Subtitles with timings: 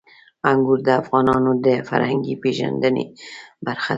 [0.51, 3.05] انګور د افغانانو د فرهنګي پیژندنې
[3.65, 3.89] برخه ده.